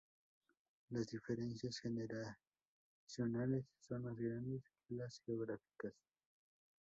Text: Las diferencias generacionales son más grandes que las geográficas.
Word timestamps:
Las 0.89 1.11
diferencias 1.11 1.77
generacionales 1.79 3.65
son 3.81 4.01
más 4.01 4.15
grandes 4.15 4.63
que 4.87 4.95
las 4.95 5.21
geográficas. 5.23 5.93